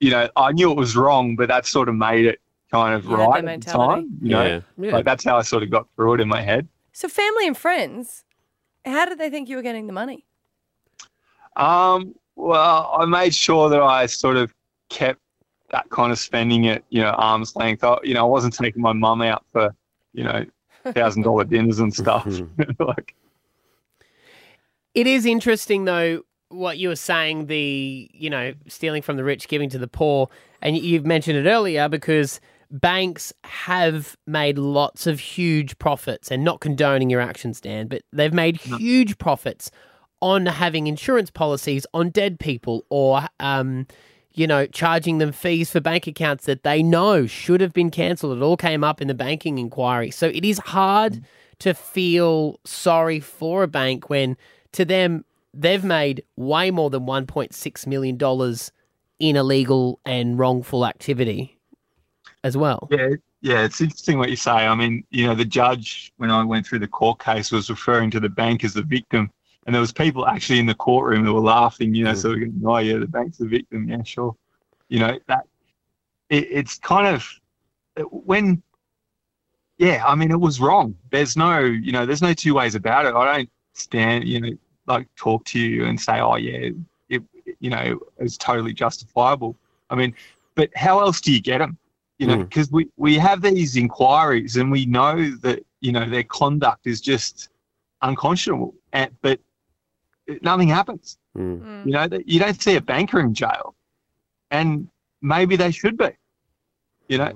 you 0.00 0.11
know 0.11 0.28
I 0.37 0.52
knew 0.52 0.70
it 0.70 0.76
was 0.76 0.97
wrong, 0.97 1.37
but 1.37 1.49
that 1.49 1.66
sort 1.66 1.88
of 1.88 1.97
made 1.97 2.25
it 2.26 2.40
kind 2.70 2.94
of 2.94 3.04
You 3.04 3.16
right 3.16 3.44
at 3.44 3.60
the 3.60 3.70
time. 3.70 4.18
You 4.20 4.30
know, 4.30 4.44
yeah, 4.44 4.60
yeah. 4.78 4.92
like 4.92 5.04
that's 5.04 5.25
how 5.25 5.37
I 5.37 5.42
sort 5.42 5.62
of 5.62 5.70
got 5.70 5.87
through 5.96 6.14
it 6.14 6.20
in 6.20 6.28
my 6.28 6.42
head. 6.42 6.68
so 6.92 7.08
family 7.08 7.46
and 7.46 7.56
friends, 7.56 8.25
how 8.84 9.06
did 9.06 9.18
they 9.18 9.30
think 9.30 9.48
you 9.48 9.56
were 9.56 9.62
getting 9.62 9.87
the 9.87 9.92
money? 9.92 10.25
Um, 11.56 12.14
well, 12.37 12.94
I 12.98 13.04
made 13.04 13.34
sure 13.34 13.68
that 13.68 13.82
I 13.82 14.06
sort 14.06 14.37
of 14.37 14.54
kept 14.88 15.20
that 15.70 15.88
kind 15.90 16.12
of 16.12 16.18
spending 16.18 16.68
at 16.68 16.84
you 16.90 17.02
know 17.02 17.10
arm's 17.10 17.54
length. 17.56 17.84
I, 17.84 17.96
you 18.02 18.14
know, 18.14 18.20
I 18.20 18.28
wasn't 18.28 18.54
taking 18.54 18.82
my 18.82 18.92
mum 18.92 19.22
out 19.22 19.44
for 19.52 19.75
you 20.12 20.25
know 20.25 20.44
thousand 20.92 21.22
dollar 21.22 21.44
dinners 21.44 21.78
and 21.78 21.92
stuff. 21.92 22.26
like, 22.78 23.14
It 24.94 25.06
is 25.06 25.26
interesting 25.26 25.84
though 25.84 26.22
what 26.50 26.78
you 26.78 26.88
were 26.88 26.96
saying 26.96 27.46
the 27.46 28.10
you 28.12 28.30
know 28.30 28.54
stealing 28.68 29.02
from 29.02 29.16
the 29.16 29.25
rich 29.25 29.48
giving 29.48 29.68
to 29.68 29.78
the 29.78 29.88
poor 29.88 30.30
and 30.62 30.78
you've 30.78 31.04
mentioned 31.04 31.37
it 31.37 31.48
earlier 31.48 31.90
because 31.90 32.40
banks 32.70 33.32
have 33.44 34.16
made 34.26 34.58
lots 34.58 35.06
of 35.06 35.20
huge 35.20 35.78
profits, 35.78 36.30
and 36.30 36.44
not 36.44 36.60
condoning 36.60 37.10
your 37.10 37.20
actions, 37.20 37.60
Dan, 37.60 37.88
but 37.88 38.02
they've 38.12 38.32
made 38.32 38.56
huge 38.56 39.18
profits 39.18 39.70
on 40.20 40.46
having 40.46 40.87
insurance 40.87 41.30
policies 41.30 41.87
on 41.94 42.10
dead 42.10 42.40
people 42.40 42.84
or, 42.90 43.22
um, 43.40 43.87
you 44.32 44.46
know, 44.46 44.66
charging 44.66 45.18
them 45.18 45.32
fees 45.32 45.70
for 45.70 45.80
bank 45.80 46.06
accounts 46.06 46.44
that 46.46 46.62
they 46.62 46.82
know 46.82 47.26
should 47.26 47.60
have 47.60 47.72
been 47.72 47.90
cancelled. 47.90 48.37
It 48.37 48.42
all 48.42 48.56
came 48.56 48.82
up 48.82 49.00
in 49.00 49.08
the 49.08 49.14
banking 49.14 49.58
inquiry. 49.58 50.10
So 50.10 50.26
it 50.26 50.44
is 50.44 50.58
hard 50.58 51.22
to 51.60 51.75
feel 51.75 52.58
sorry 52.64 53.20
for 53.20 53.62
a 53.62 53.68
bank 53.68 54.10
when, 54.10 54.37
to 54.72 54.84
them, 54.84 55.25
they've 55.54 55.84
made 55.84 56.22
way 56.37 56.70
more 56.70 56.90
than 56.90 57.06
$1.6 57.06 57.87
million 57.87 58.56
in 59.18 59.37
illegal 59.37 60.00
and 60.04 60.38
wrongful 60.38 60.87
activity 60.87 61.57
as 62.45 62.57
well. 62.57 62.88
Yeah, 62.90 63.09
yeah, 63.40 63.64
it's 63.64 63.80
interesting 63.80 64.18
what 64.18 64.30
you 64.30 64.37
say. 64.37 64.50
I 64.50 64.75
mean, 64.75 65.04
you 65.11 65.26
know, 65.26 65.35
the 65.35 65.45
judge 65.45 66.12
when 66.16 66.30
I 66.30 66.45
went 66.45 66.66
through 66.66 66.80
the 66.80 66.88
court 66.88 67.23
case 67.23 67.52
was 67.52 67.71
referring 67.71 68.11
to 68.12 68.21
the 68.21 68.28
bank 68.28 68.64
as 68.64 68.75
the 68.75 68.83
victim, 68.83 69.30
and 69.66 69.75
there 69.75 69.80
was 69.80 69.92
people 69.92 70.26
actually 70.26 70.59
in 70.59 70.66
the 70.66 70.75
courtroom 70.75 71.25
that 71.25 71.33
were 71.33 71.40
laughing. 71.40 71.95
You 71.95 72.04
know, 72.04 72.12
mm. 72.12 72.16
so 72.16 72.30
we're 72.30 72.47
going, 72.47 72.62
oh 72.64 72.78
yeah, 72.78 72.99
the 72.99 73.07
bank's 73.07 73.38
the 73.38 73.47
victim. 73.47 73.88
Yeah, 73.88 74.02
sure. 74.02 74.35
You 74.88 75.00
know 75.00 75.18
that 75.26 75.47
it, 76.30 76.49
it's 76.50 76.78
kind 76.78 77.07
of 77.07 77.28
when, 78.11 78.62
yeah, 79.78 80.04
I 80.07 80.14
mean, 80.14 80.30
it 80.30 80.40
was 80.40 80.61
wrong. 80.61 80.95
There's 81.11 81.37
no, 81.37 81.59
you 81.59 81.92
know, 81.92 82.07
there's 82.07 82.23
no 82.23 82.33
two 82.33 82.54
ways 82.54 82.75
about 82.75 83.07
it. 83.07 83.14
I 83.14 83.37
don't 83.37 83.50
stand, 83.75 84.25
you 84.25 84.40
know, 84.40 84.50
like 84.87 85.07
talk 85.16 85.45
to 85.47 85.59
you 85.59 85.87
and 85.87 86.00
say, 86.00 86.21
oh 86.21 86.37
yeah, 86.37 86.71
it, 87.09 87.23
you 87.61 87.71
know, 87.71 87.99
it's 88.18 88.37
totally 88.37 88.73
justifiable. 88.73 89.57
I 89.90 89.95
mean, 89.95 90.14
but 90.54 90.71
how 90.76 91.00
else 91.00 91.21
do 91.21 91.33
you 91.33 91.40
get 91.40 91.59
them? 91.59 91.78
You 92.18 92.26
know, 92.26 92.37
Mm. 92.37 92.48
because 92.48 92.70
we, 92.70 92.88
we 92.96 93.16
have 93.16 93.40
these 93.42 93.76
inquiries 93.76 94.56
and 94.56 94.70
we 94.70 94.87
know 94.87 95.30
that, 95.37 95.64
you 95.80 95.92
know, 95.92 96.08
their 96.08 96.25
conduct 96.25 96.87
is 96.87 97.00
just 97.00 97.48
unconscionable, 98.02 98.75
and, 98.92 99.10
but 99.22 99.38
nothing 100.42 100.68
happens. 100.68 101.18
Mm. 101.37 101.87
You 101.87 101.92
know, 101.92 102.08
you 102.26 102.40
don't 102.40 102.60
see 102.60 102.76
a 102.76 102.80
banker 102.80 103.20
in 103.20 103.34
jail, 103.34 103.75
and 104.50 104.88
maybe 105.22 105.56
they 105.56 105.70
should 105.70 105.96
be. 105.96 106.10
You 107.08 107.18
know, 107.18 107.32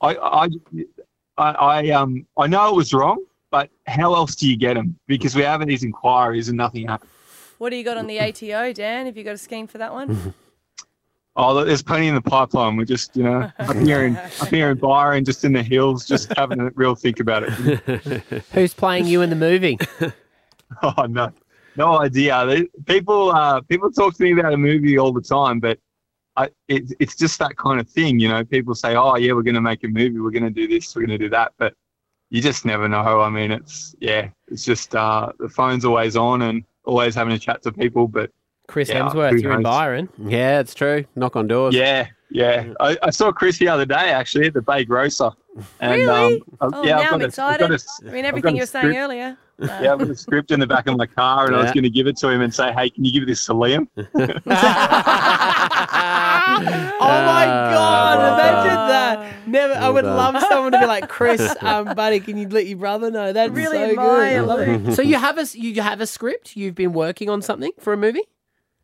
like, 0.00 0.18
I, 0.18 0.46
I, 0.46 0.48
I, 1.38 1.50
I, 1.52 1.90
um, 1.90 2.26
I 2.36 2.46
know 2.46 2.70
it 2.70 2.74
was 2.74 2.92
wrong, 2.92 3.24
but 3.50 3.70
how 3.86 4.14
else 4.14 4.34
do 4.34 4.48
you 4.48 4.56
get 4.56 4.74
them? 4.74 4.98
Because 5.06 5.36
we're 5.36 5.46
having 5.46 5.68
these 5.68 5.84
inquiries 5.84 6.48
and 6.48 6.56
nothing 6.56 6.88
happens. 6.88 7.10
What 7.58 7.70
do 7.70 7.76
you 7.76 7.84
got 7.84 7.96
on 7.98 8.06
the 8.08 8.18
ATO, 8.18 8.72
Dan? 8.72 9.06
Have 9.06 9.16
you 9.16 9.22
got 9.22 9.34
a 9.34 9.38
scheme 9.38 9.66
for 9.66 9.78
that 9.78 9.92
one? 9.92 10.34
Oh, 11.34 11.54
look, 11.54 11.66
there's 11.66 11.82
plenty 11.82 12.08
in 12.08 12.14
the 12.14 12.20
pipeline. 12.20 12.76
We're 12.76 12.84
just, 12.84 13.16
you 13.16 13.22
know, 13.22 13.50
up 13.58 13.76
here 13.76 14.04
in 14.04 14.16
up 14.16 14.48
here 14.48 14.70
in 14.70 14.78
Byron, 14.78 15.24
just 15.24 15.44
in 15.44 15.52
the 15.54 15.62
hills, 15.62 16.06
just 16.06 16.32
having 16.36 16.60
a 16.60 16.70
real 16.74 16.94
think 16.94 17.20
about 17.20 17.44
it. 17.44 17.50
Who's 18.52 18.74
playing 18.74 19.06
you 19.06 19.22
in 19.22 19.30
the 19.30 19.36
movie? 19.36 19.78
Oh 20.82 21.04
no, 21.06 21.30
no 21.76 22.00
idea. 22.00 22.46
They- 22.46 22.66
People, 22.86 23.30
uh, 23.30 23.60
people 23.60 23.90
talk 23.92 24.14
to 24.16 24.22
me 24.22 24.32
about 24.32 24.54
a 24.54 24.56
movie 24.56 24.96
all 24.98 25.12
the 25.12 25.20
time, 25.20 25.60
but 25.60 25.78
I, 26.34 26.48
it, 26.66 26.94
it's 26.98 27.14
just 27.14 27.38
that 27.40 27.58
kind 27.58 27.78
of 27.78 27.86
thing, 27.86 28.18
you 28.18 28.26
know. 28.28 28.42
People 28.42 28.74
say, 28.74 28.96
"Oh 28.96 29.16
yeah, 29.16 29.34
we're 29.34 29.42
going 29.42 29.54
to 29.54 29.60
make 29.60 29.84
a 29.84 29.88
movie. 29.88 30.18
We're 30.18 30.30
going 30.30 30.44
to 30.44 30.50
do 30.50 30.66
this. 30.66 30.96
We're 30.96 31.02
going 31.06 31.18
to 31.18 31.24
do 31.26 31.28
that," 31.28 31.52
but 31.58 31.74
you 32.30 32.40
just 32.40 32.64
never 32.64 32.88
know. 32.88 33.20
I 33.20 33.28
mean, 33.28 33.50
it's 33.52 33.94
yeah, 34.00 34.30
it's 34.48 34.64
just 34.64 34.94
uh, 34.96 35.30
the 35.38 35.50
phone's 35.50 35.84
always 35.84 36.16
on 36.16 36.40
and 36.40 36.64
always 36.84 37.14
having 37.14 37.34
a 37.34 37.38
chat 37.38 37.62
to 37.64 37.72
people. 37.72 38.08
But 38.08 38.30
Chris 38.68 38.88
Yeah, 38.88 39.00
Hemsworth, 39.08 39.30
who 39.32 39.36
you're 39.38 39.52
in? 39.54 39.62
Byron. 39.62 40.08
Yeah, 40.18 40.60
it's 40.60 40.74
true. 40.74 41.04
Knock 41.16 41.36
on 41.36 41.46
doors. 41.46 41.74
yeah, 41.74 42.08
yeah, 42.30 42.72
I, 42.80 42.96
I 43.02 43.10
saw 43.10 43.30
Chris 43.32 43.58
the 43.58 43.68
other 43.68 43.84
day 43.84 43.94
actually 44.12 44.46
at 44.46 44.54
the 44.54 44.62
Bay 44.62 44.84
Grocer. 44.84 45.30
And, 45.80 45.92
Really? 46.00 46.42
Um, 46.62 46.70
Oh, 46.74 46.82
yeah, 46.84 46.96
now 46.96 47.02
I've 47.02 47.04
I'm 47.04 47.10
got 47.10 47.12
a- 47.12 47.14
I've 47.14 47.22
excited. 47.28 47.68
got 47.68 47.80
a- 48.06 48.08
I 48.08 48.12
mean, 48.12 48.24
everything 48.24 48.56
you 48.56 48.62
were 48.62 48.66
saying 48.66 48.96
earlier. 48.96 49.36
Uh, 49.60 49.66
Yeah, 49.82 49.92
I've 49.92 49.98
got 49.98 50.08
a 50.08 50.14
script 50.24 50.50
in 50.50 50.60
the 50.60 50.66
back 50.66 50.86
of 50.86 50.96
my 50.96 51.04
car, 51.06 51.46
and 51.46 51.54
I 51.54 51.62
was 51.62 51.72
going 51.72 51.84
to 51.84 51.90
give 51.90 52.06
it 52.06 52.16
to 52.18 52.28
him 52.30 52.40
and 52.40 52.52
say, 52.54 52.72
"Hey, 52.72 52.88
can 52.88 53.04
you 53.04 53.12
give 53.12 53.26
this 53.28 53.44
to 53.46 53.52
Liam?" 53.52 53.86
Oh 57.04 57.24
my 57.26 57.44
god! 57.46 58.18
well 58.18 58.34
imagine 58.34 58.74
done. 58.74 58.88
that. 58.88 59.48
Never. 59.48 59.74
I 59.74 59.88
would 59.88 60.02
done. 60.02 60.16
love 60.16 60.42
someone 60.48 60.72
to 60.72 60.80
be 60.80 60.86
like, 60.86 61.08
Chris, 61.08 61.54
um, 61.60 61.94
buddy, 61.94 62.20
can 62.20 62.36
you 62.38 62.48
let 62.48 62.66
your 62.66 62.78
brother 62.78 63.10
know? 63.10 63.32
That's 63.32 63.52
Really 63.52 63.76
so 63.76 63.88
good. 63.96 63.98
I 63.98 64.40
love 64.40 64.60
it. 64.60 64.94
so 64.94 65.02
you 65.02 65.16
have 65.16 65.36
a 65.38 65.44
you 65.54 65.80
have 65.82 66.00
a 66.00 66.06
script. 66.06 66.56
You've 66.56 66.74
been 66.74 66.92
working 66.92 67.28
on 67.28 67.42
something 67.42 67.72
for 67.78 67.92
a 67.92 67.96
movie. 67.96 68.22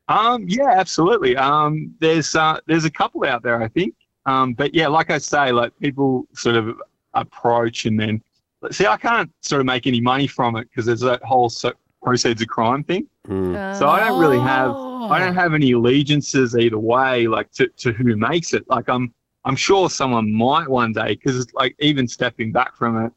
Um, 0.08 0.44
yeah, 0.48 0.70
absolutely. 0.70 1.36
Um, 1.36 1.94
there's 2.00 2.34
uh, 2.34 2.60
there's 2.66 2.84
a 2.84 2.90
couple 2.90 3.24
out 3.24 3.42
there, 3.42 3.62
I 3.62 3.68
think. 3.68 3.94
Um, 4.26 4.54
but 4.54 4.74
yeah, 4.74 4.88
like 4.88 5.10
I 5.10 5.18
say, 5.18 5.52
like 5.52 5.78
people 5.78 6.26
sort 6.34 6.56
of 6.56 6.80
approach 7.14 7.86
and 7.86 7.98
then 7.98 8.22
see, 8.70 8.86
I 8.86 8.96
can't 8.96 9.30
sort 9.42 9.60
of 9.60 9.66
make 9.66 9.86
any 9.86 10.00
money 10.00 10.26
from 10.26 10.56
it 10.56 10.68
because 10.70 10.86
there's 10.86 11.00
that 11.00 11.22
whole 11.22 11.48
so- 11.48 11.72
proceeds 12.02 12.42
of 12.42 12.48
crime 12.48 12.84
thing. 12.84 13.06
Mm. 13.26 13.78
So 13.78 13.88
I 13.88 14.00
don't 14.00 14.20
really 14.20 14.40
have 14.40 14.72
Oh. 14.74 15.08
I 15.10 15.18
don't 15.20 15.34
have 15.34 15.54
any 15.54 15.72
allegiances 15.72 16.56
either 16.56 16.78
way, 16.78 17.28
like 17.28 17.50
to, 17.52 17.68
to 17.78 17.92
who 17.92 18.16
makes 18.16 18.52
it. 18.52 18.68
Like 18.68 18.88
I'm 18.88 19.14
I'm 19.44 19.56
sure 19.56 19.88
someone 19.88 20.30
might 20.32 20.68
one 20.68 20.92
day 20.92 21.14
because 21.14 21.38
it's 21.38 21.54
like 21.54 21.74
even 21.78 22.06
stepping 22.08 22.52
back 22.52 22.76
from 22.76 23.06
it, 23.06 23.12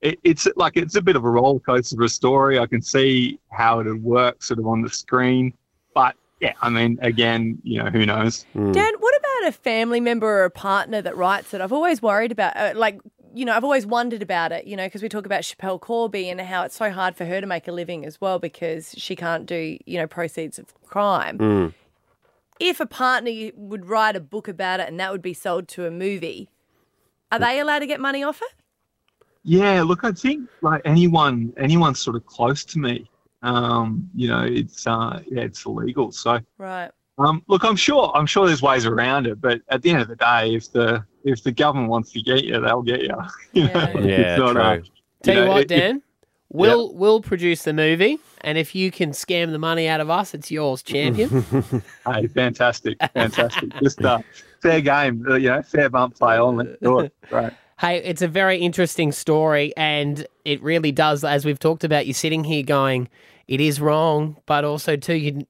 it, 0.00 0.18
it's 0.24 0.48
like 0.56 0.76
it's 0.76 0.96
a 0.96 1.02
bit 1.02 1.16
of 1.16 1.24
a 1.24 1.30
roller 1.30 1.60
coaster 1.60 1.96
of 1.96 2.04
a 2.04 2.08
story. 2.08 2.58
I 2.58 2.66
can 2.66 2.82
see 2.82 3.38
how 3.50 3.80
it 3.80 3.86
would 3.86 4.02
work 4.02 4.42
sort 4.42 4.58
of 4.58 4.66
on 4.66 4.82
the 4.82 4.88
screen, 4.88 5.52
but 5.94 6.16
yeah, 6.40 6.54
I 6.62 6.70
mean, 6.70 6.98
again, 7.02 7.58
you 7.62 7.82
know, 7.82 7.90
who 7.90 8.06
knows? 8.06 8.46
Mm. 8.54 8.72
Dan, 8.72 8.92
what 8.98 9.14
about 9.18 9.48
a 9.48 9.52
family 9.52 10.00
member 10.00 10.26
or 10.26 10.44
a 10.44 10.50
partner 10.50 11.02
that 11.02 11.16
writes 11.16 11.52
it? 11.52 11.60
I've 11.60 11.72
always 11.72 12.00
worried 12.00 12.32
about, 12.32 12.56
uh, 12.56 12.72
like, 12.74 12.98
you 13.34 13.44
know, 13.44 13.52
I've 13.52 13.64
always 13.64 13.86
wondered 13.86 14.22
about 14.22 14.50
it, 14.50 14.66
you 14.66 14.74
know, 14.74 14.86
because 14.86 15.02
we 15.02 15.08
talk 15.08 15.26
about 15.26 15.42
Schapelle 15.42 15.80
Corby 15.80 16.30
and 16.30 16.40
how 16.40 16.64
it's 16.64 16.74
so 16.76 16.90
hard 16.90 17.14
for 17.14 17.26
her 17.26 17.40
to 17.40 17.46
make 17.46 17.68
a 17.68 17.72
living 17.72 18.06
as 18.06 18.20
well 18.20 18.38
because 18.38 18.94
she 18.96 19.14
can't 19.14 19.46
do, 19.46 19.76
you 19.84 19.98
know, 19.98 20.06
proceeds 20.06 20.58
of 20.58 20.74
crime. 20.82 21.38
Mm. 21.38 21.74
If 22.58 22.80
a 22.80 22.86
partner 22.86 23.50
would 23.54 23.86
write 23.86 24.16
a 24.16 24.20
book 24.20 24.48
about 24.48 24.80
it 24.80 24.88
and 24.88 24.98
that 24.98 25.12
would 25.12 25.22
be 25.22 25.34
sold 25.34 25.68
to 25.68 25.86
a 25.86 25.90
movie, 25.90 26.48
are 27.30 27.38
they 27.38 27.60
allowed 27.60 27.80
to 27.80 27.86
get 27.86 28.00
money 28.00 28.22
off 28.22 28.40
it? 28.42 28.54
Yeah, 29.44 29.82
look, 29.82 30.04
I 30.04 30.12
think 30.12 30.48
like 30.62 30.82
anyone, 30.84 31.52
anyone 31.56 31.94
sort 31.94 32.16
of 32.16 32.26
close 32.26 32.64
to 32.66 32.78
me, 32.78 33.09
um, 33.42 34.08
you 34.14 34.28
know, 34.28 34.42
it's 34.44 34.86
uh, 34.86 35.22
yeah, 35.30 35.42
it's 35.42 35.64
illegal. 35.64 36.12
So 36.12 36.40
Right. 36.58 36.90
Um, 37.18 37.42
look, 37.48 37.64
I'm 37.64 37.76
sure. 37.76 38.10
I'm 38.14 38.24
sure 38.26 38.46
there's 38.46 38.62
ways 38.62 38.86
around 38.86 39.26
it, 39.26 39.40
but 39.40 39.60
at 39.68 39.82
the 39.82 39.90
end 39.90 40.00
of 40.00 40.08
the 40.08 40.16
day, 40.16 40.54
if 40.54 40.72
the 40.72 41.04
if 41.24 41.42
the 41.42 41.52
government 41.52 41.90
wants 41.90 42.12
to 42.12 42.22
get 42.22 42.44
you, 42.44 42.58
they'll 42.60 42.80
get 42.82 43.02
you. 43.02 43.14
you 43.52 43.64
know, 43.64 43.70
Yeah. 43.74 43.84
like, 43.84 43.94
Yeah, 43.96 44.00
it's 44.32 44.38
not, 44.38 44.56
uh, 44.56 44.74
true. 44.76 44.84
Tell 45.22 45.34
you, 45.34 45.40
know, 45.44 45.48
what, 45.50 45.60
it- 45.62 45.68
Dan. 45.68 46.02
We'll 46.52 46.92
we'll 46.94 47.20
produce 47.20 47.62
the 47.62 47.72
movie, 47.72 48.18
and 48.40 48.58
if 48.58 48.74
you 48.74 48.90
can 48.90 49.10
scam 49.12 49.52
the 49.52 49.58
money 49.58 49.86
out 49.86 50.00
of 50.00 50.10
us, 50.10 50.34
it's 50.34 50.50
yours, 50.50 50.82
champion. 50.82 51.28
Hey, 52.06 52.26
fantastic, 52.26 52.98
fantastic. 53.14 53.72
Just 53.80 54.04
uh, 54.04 54.18
fair 54.60 54.80
game, 54.80 55.24
uh, 55.28 55.34
you 55.36 55.48
know, 55.50 55.62
fair 55.62 55.88
bump 55.88 56.16
play 56.16 56.38
on. 56.38 56.56
Let's 56.56 56.76
do 56.82 57.00
it. 57.00 57.14
Right. 57.30 57.52
Hey, 57.80 57.96
it's 58.02 58.20
a 58.20 58.28
very 58.28 58.58
interesting 58.58 59.10
story, 59.10 59.72
and 59.74 60.26
it 60.44 60.62
really 60.62 60.92
does. 60.92 61.24
As 61.24 61.46
we've 61.46 61.58
talked 61.58 61.82
about, 61.82 62.06
you're 62.06 62.12
sitting 62.12 62.44
here 62.44 62.62
going, 62.62 63.08
"It 63.48 63.58
is 63.58 63.80
wrong," 63.80 64.36
but 64.44 64.66
also 64.66 64.96
too, 64.96 65.14
you 65.14 65.46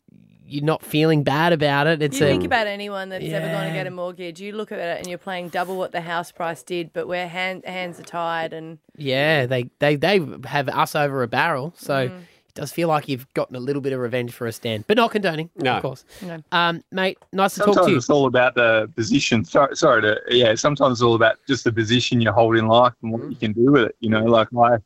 you're 0.46 0.64
not 0.64 0.84
feeling 0.84 1.22
bad 1.22 1.52
about 1.52 1.87
it. 1.87 2.02
It's 2.02 2.18
You 2.18 2.26
a 2.26 2.28
think 2.28 2.44
about 2.44 2.66
anyone 2.66 3.08
that's 3.08 3.25
ever 3.25 3.46
going 3.46 3.68
to 3.68 3.72
get 3.72 3.87
a 3.87 3.90
mortgage, 3.90 4.40
you 4.40 4.50
look 4.52 4.72
at 4.72 4.80
it 4.80 4.99
and 4.99 5.06
you're 5.06 5.16
paying 5.16 5.49
double 5.49 5.76
what 5.76 5.92
the 5.92 6.00
house 6.00 6.32
price 6.32 6.64
did, 6.64 6.92
but 6.92 7.06
where 7.06 7.28
hand, 7.28 7.64
hands 7.64 8.00
are 8.00 8.04
tied 8.04 8.52
and 8.52 8.78
yeah. 8.96 9.46
They 9.46 9.70
they 9.78 9.96
they 9.96 10.20
have 10.46 10.68
us 10.68 10.94
over 10.94 11.22
a 11.22 11.28
barrel, 11.28 11.72
so 11.76 12.08
Mm. 12.08 12.22
It 12.50 12.54
does 12.61 12.73
feel 12.73 12.88
like 12.88 13.09
you've 13.09 13.33
gotten 13.35 13.54
a 13.57 13.61
little 13.61 13.80
bit 13.80 13.92
of 13.92 14.00
revenge 14.00 14.33
for 14.33 14.47
a 14.47 14.52
stand, 14.52 14.85
but 14.87 14.97
not 14.97 15.12
condoning, 15.12 15.50
No. 15.57 15.75
of 15.76 15.83
course. 15.83 16.04
No. 16.21 16.42
Um, 16.52 16.83
mate, 16.90 17.19
nice 17.33 17.54
to 17.54 17.61
talk 17.61 17.85
to 17.85 17.90
you. 17.90 17.97
it's 17.97 18.11
all 18.11 18.26
about 18.26 18.54
the 18.57 18.90
position. 18.97 19.45
Sorry, 19.45 19.76
sorry 19.76 20.02
to 20.02 20.21
yeah. 20.28 20.54
Sometimes 20.57 20.95
it's 20.99 21.02
all 21.02 21.14
about 21.14 21.37
just 21.47 21.64
the 21.64 21.73
position 21.73 22.21
you 22.21 22.33
hold 22.33 22.57
in 22.57 22.66
life 22.66 22.92
and 23.02 23.12
what 23.12 23.30
you 23.30 23.37
can 23.37 23.52
do 23.52 23.71
with 23.73 23.85
it. 23.85 23.97
You 24.00 24.11
know, 24.11 24.25
like 24.25 24.49
I, 24.59 24.78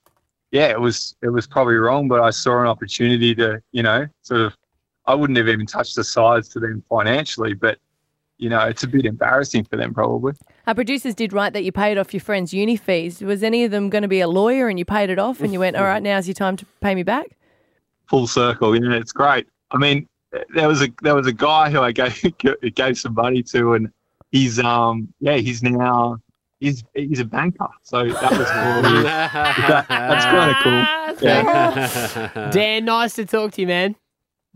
yeah, 0.51 0.69
it 0.69 0.81
was 0.81 1.17
it 1.23 1.31
was 1.31 1.47
probably 1.47 1.75
wrong, 1.77 2.07
but 2.07 2.21
I 2.21 2.31
saw 2.31 2.61
an 2.61 2.67
opportunity 2.67 3.35
to 3.37 3.61
you 3.73 3.83
know 3.83 4.07
sort 4.23 4.43
of. 4.43 4.55
I 5.07 5.15
wouldn't 5.15 5.37
have 5.37 5.49
even 5.49 5.67
touched 5.67 5.97
the 5.97 6.05
sides 6.05 6.49
to 6.51 6.61
them 6.61 6.83
financially, 6.89 7.53
but 7.55 7.79
you 8.39 8.49
know, 8.49 8.61
it's 8.61 8.83
a 8.83 8.89
bit 8.89 9.05
embarrassing 9.07 9.65
for 9.65 9.77
them 9.77 9.95
probably. 9.95 10.33
Our 10.67 10.75
producers 10.75 11.15
did 11.15 11.33
write 11.33 11.53
that 11.53 11.63
you 11.63 11.73
paid 11.73 11.99
off 11.99 12.13
your 12.13 12.21
friend's 12.21 12.53
uni 12.53 12.77
fees. 12.77 13.21
Was 13.21 13.43
any 13.43 13.65
of 13.65 13.71
them 13.71 13.91
going 13.91 14.03
to 14.03 14.09
be 14.09 14.21
a 14.21 14.29
lawyer 14.29 14.69
and 14.69 14.79
you 14.79 14.85
paid 14.85 15.11
it 15.11 15.19
off 15.19 15.41
and 15.41 15.53
you 15.53 15.61
went, 15.61 15.77
all 15.77 15.85
right, 15.85 16.03
now's 16.03 16.27
your 16.27 16.35
time 16.35 16.57
to 16.57 16.67
pay 16.81 16.95
me 16.95 17.03
back? 17.05 17.37
Full 18.09 18.27
circle. 18.27 18.75
Yeah, 18.75 18.97
it's 18.97 19.13
great. 19.13 19.47
I 19.71 19.79
mean, 19.79 20.09
there 20.55 20.69
was 20.69 20.83
a 20.83 20.89
there 21.03 21.15
was 21.15 21.27
a 21.27 21.33
guy 21.33 21.71
who 21.71 21.81
I 21.81 21.93
gave 21.93 22.23
gave 22.75 22.99
some 22.99 23.15
money 23.15 23.43
to, 23.45 23.75
and 23.75 23.91
he's 24.31 24.59
um 24.59 25.13
yeah 25.21 25.37
he's 25.37 25.63
now 25.63 26.19
he's 26.61 26.85
he's 26.95 27.21
a 27.21 27.25
banker. 27.25 27.69
So 27.83 28.09
that 28.09 28.31
was 28.31 28.51
cool. 28.51 28.83
that, 29.03 29.87
that's 29.89 30.25
kind 30.25 30.51
of 30.51 30.57
cool. 30.63 31.27
Yeah. 31.27 32.51
Dan, 32.51 32.85
nice 32.85 33.15
to 33.15 33.27
talk 33.27 33.53
to 33.53 33.61
you, 33.61 33.67
man. 33.67 33.97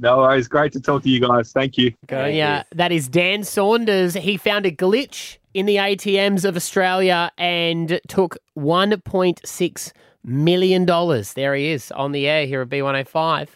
No 0.01 0.19
worries. 0.19 0.47
Great 0.47 0.73
to 0.73 0.81
talk 0.81 1.03
to 1.03 1.09
you 1.09 1.21
guys. 1.21 1.53
Thank 1.53 1.77
you. 1.77 1.93
Yeah, 2.09 2.63
that 2.75 2.93
is 2.93 3.09
Dan 3.09 3.43
Saunders. 3.43 4.15
He 4.15 4.37
found 4.37 4.65
a 4.65 4.71
glitch 4.71 5.39
in 5.55 5.67
the 5.67 5.77
ATMs 5.77 6.45
of 6.45 6.57
Australia 6.57 7.33
and 7.37 8.01
took 8.07 8.37
$1.6 8.57 9.93
million. 10.29 10.85
dollars. 10.85 11.33
There 11.35 11.55
he 11.55 11.71
is 11.71 11.91
on 11.93 12.13
the 12.13 12.29
air 12.29 12.47
here 12.47 12.63
at 12.63 12.69
B105. 12.69 13.49